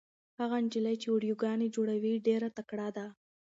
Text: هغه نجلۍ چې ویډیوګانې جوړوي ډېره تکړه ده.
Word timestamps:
هغه 0.39 0.55
نجلۍ 0.65 0.95
چې 1.01 1.07
ویډیوګانې 1.13 1.67
جوړوي 1.75 2.13
ډېره 2.27 2.49
تکړه 2.57 2.87
ده. 2.97 3.05